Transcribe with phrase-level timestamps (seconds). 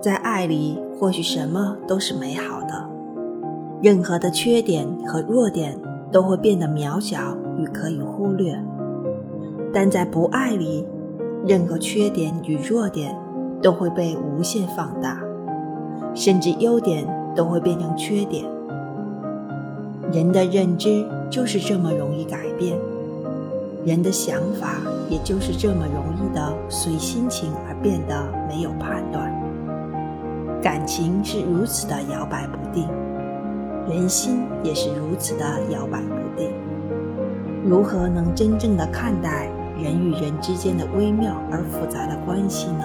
[0.00, 2.88] 在爱里，或许什么都是美好的，
[3.82, 5.76] 任何的缺点和弱点
[6.12, 8.54] 都会变得渺小与可以忽略；
[9.72, 10.86] 但在不爱里，
[11.44, 13.12] 任何缺点与弱点
[13.60, 15.20] 都会被无限放大，
[16.14, 17.04] 甚至优点
[17.34, 18.44] 都会变成缺点。
[20.12, 22.78] 人的认知就是这么容易改变，
[23.84, 24.76] 人的想法
[25.10, 29.27] 也就是这么容易的随心情而变得没有判断。
[30.60, 32.88] 感情是如此的摇摆不定，
[33.88, 36.50] 人心也是如此的摇摆不定。
[37.64, 39.48] 如何能真正的看待
[39.80, 42.84] 人与人之间的微妙而复杂的关系呢？